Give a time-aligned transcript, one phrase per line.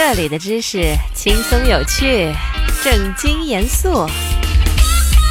[0.00, 2.32] 这里的知识轻松有趣，
[2.84, 4.06] 正经严肃。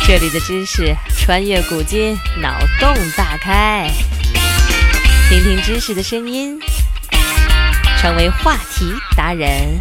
[0.05, 3.89] 这里的知识穿越古今，脑洞大开。
[5.29, 6.59] 听听知识的声音，
[8.01, 9.79] 成为话题达人。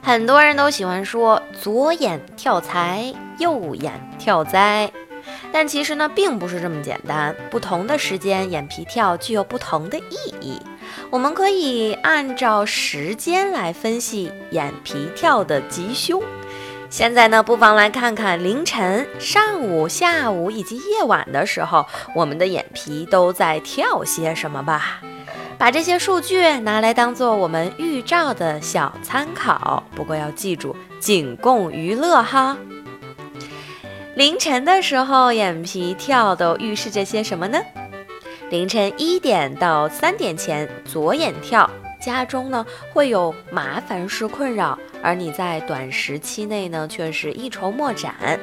[0.00, 4.88] 很多人都喜欢说左眼跳财，右眼跳灾。
[5.58, 7.34] 但其实呢，并不是这么简单。
[7.50, 10.60] 不同的时间，眼皮跳具有不同的意义。
[11.08, 16.22] 我们可以按照时间来分析眼皮跳的吉凶。
[16.90, 25.00] 现在呢，不妨来看看凌晨、上午、下午以及夜晚的时候，我们的眼皮都在跳些什么吧。
[25.56, 32.54] 把这些数据拿来当做我们预兆的小参考，不过要记住，仅供娱乐哈。
[34.16, 37.60] 凌晨的时候，眼皮跳都预示着些什么呢？
[38.48, 41.68] 凌晨一点到三点前，左眼跳，
[42.00, 48.40] 家中呢会有麻烦事困扰，而你在短时期内呢却是一筹莫展。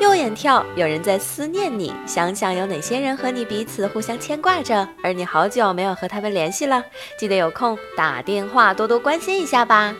[0.00, 6.82] 右眼跳，有人在思念你，想想有哪些人和你彼此互相牵挂着，而你好久没有和他们联系了，
[7.16, 9.94] 记得有空打电话多多关心一下吧。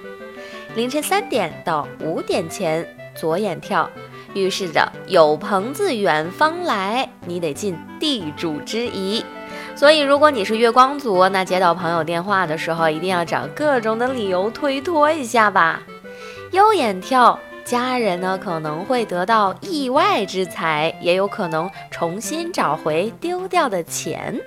[0.74, 2.84] 凌晨三点到五点前，
[3.14, 3.88] 左眼跳。
[4.34, 9.24] 预示着有朋自远方来，你得尽地主之谊。
[9.74, 15.82] 所以，如果你是月光族，那接到朋友电话的时候，一定要找各种的理由推脱一下吧。
[16.50, 24.38] 右眼跳，家人呢可能会得到意外之财，也有可能重新找回丢掉的钱。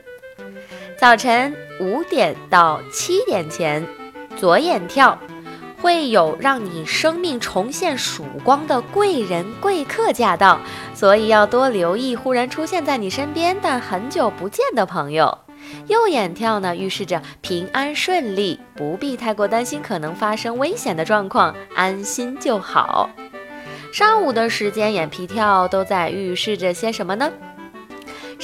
[0.97, 3.85] 早晨五点到七点前，
[4.37, 5.17] 左眼跳。
[5.81, 10.59] 会有让你生命重现曙光的贵人贵客驾到，
[10.93, 15.37] 所以要多留意忽然出现在你身边但很久不见的朋友。
[15.87, 23.09] 右眼跳呢，预示着平安顺利，不必太过担心可能发生危险的状况，安心就好。
[23.91, 27.31] 上午的时间眼皮跳都在预示着些什么呢？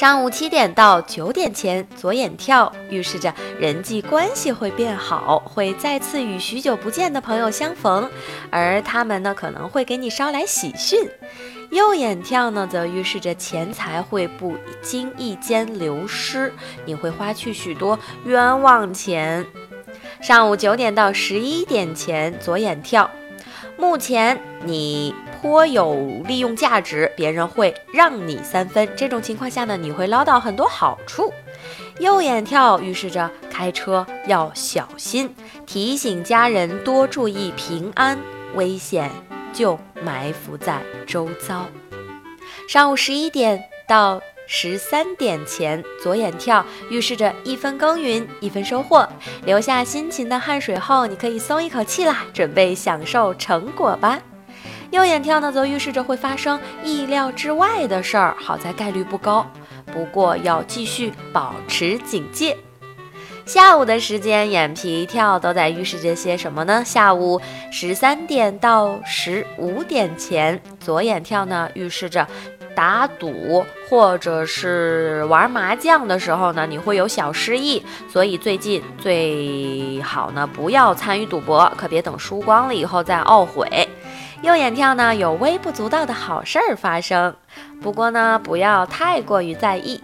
[0.01, 8.09] 上午七点到九点前，左眼跳，预示着人际关系会变好，会再次与许久不见的朋友相逢，
[8.49, 11.07] 而他们呢可能会给你捎来喜讯。
[11.69, 16.51] 右眼跳呢，则预示着钱财会不经意间流失，
[16.83, 19.45] 你会花去许多冤枉钱。
[20.19, 23.07] 上午九点到十一点前，左眼跳，
[23.77, 25.13] 目前你。
[25.41, 25.95] 颇有
[26.27, 28.87] 利用价值，别人会让你三分。
[28.95, 31.33] 这种情况下呢，你会捞到很多好处。
[31.99, 35.33] 右眼跳预示着开车要小心，
[35.65, 38.19] 提醒家人多注意平安，
[38.53, 39.09] 危险
[39.51, 41.65] 就埋伏在周遭。
[42.67, 49.07] 上午十一点到十三点前，左眼跳预示着一分耕耘一分收获。
[49.43, 54.19] 留下辛勤的汗水后，你可以松一口气啦，准备享受成果吧。
[54.91, 59.45] 右眼跳呢，则预示着会发生意料之外的事儿，好在概率不高，
[59.91, 62.57] 不过要继续保持警戒。
[63.45, 66.83] 下午的时间，眼皮跳都在预示着些什么呢？
[66.85, 67.41] 下午
[67.71, 72.27] 十三点到十五点前，左眼跳呢，预示着
[72.75, 83.89] 打赌或者是玩麻将的时候呢，你会有小失意，所以最近最好呢，不要参与赌博，可别等输光了以后再懊悔。
[84.41, 87.35] 右眼跳呢，有微不足道的好事儿发生，
[87.79, 90.01] 不过呢，不要太过于在意。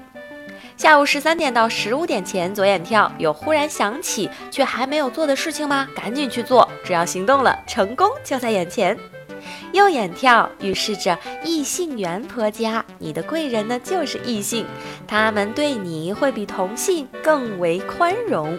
[0.77, 5.87] 下午十三点到十五点前，左眼跳有忽然想起却还没有做的事情吗？
[5.95, 8.95] 赶紧去做，只要行动了，成功就在眼前。
[9.71, 14.67] 右眼跳预示着异性缘颇佳，你的贵人呢就是异性，
[15.07, 18.55] 他们对你会比同性更为宽容。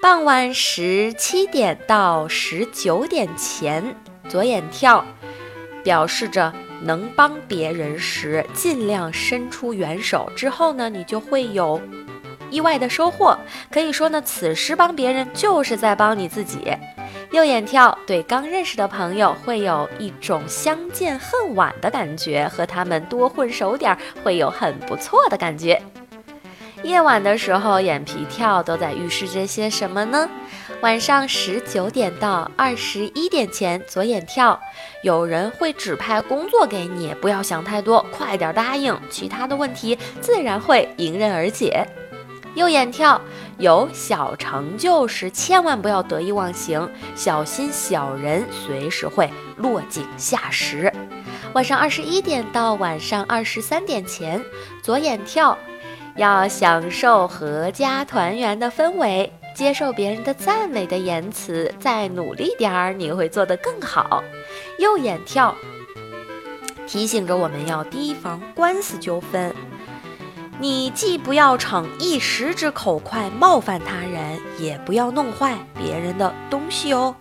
[0.00, 3.96] 傍晚十七点到十九点前。
[4.28, 5.04] 左眼跳，
[5.84, 6.52] 表示着
[6.82, 11.80] 能帮别人时尽量伸出援手，之后呢，你就会有
[12.50, 13.38] 意外的收获。
[13.70, 16.72] 可以说呢，此时帮别人就是在帮你自己。
[17.30, 25.80] 右眼跳对刚认识的朋友会有一种相见恨晚的感觉，和他们多混熟点会有很不错的感觉。
[26.82, 30.28] 夜晚的时候，眼皮跳都在预示着些什么呢？
[30.80, 34.58] 晚上十九点到二十一点前，左眼跳，
[35.02, 41.86] 有人会指派工作给你，不要想太多，快点答应，其他的问题自然会迎刃而解。
[42.54, 43.20] 右眼跳，
[43.58, 50.92] 有小成就时，千万不要得意忘形，小心小人随时会落井下石。
[51.54, 54.42] 晚上二十一点到晚上二十三点前，
[54.82, 55.56] 左眼跳，
[56.16, 64.22] 要享受阖家团圆的氛围，接受别人的赞美的言辞，再努力点儿，你会做得更好。
[64.78, 65.56] 右眼跳，
[66.86, 69.54] 提醒着我们要提防官司纠纷。
[70.58, 77.16] 你既不要逞一时之口快冒犯他人，也不要弄坏别人的东西哦。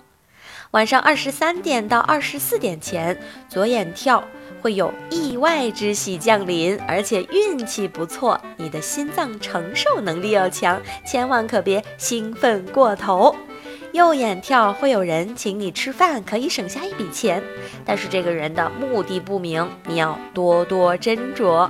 [0.71, 4.23] 晚上二十三点到二十四点前，左眼跳
[4.61, 13.35] 会有意外之喜降临，而且运气不错，你的心脏承受能力要强，千万可别兴奋过头。
[13.91, 17.43] 右眼跳会有人请你吃饭，可以省下一笔钱，
[17.83, 21.69] 但是这个人的目的不明，你要多多斟酌。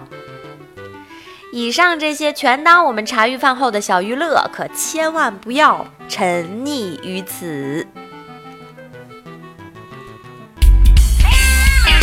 [1.51, 7.87] 以上这些全当我们茶余饭后的小娱乐，可千万不要沉溺于此。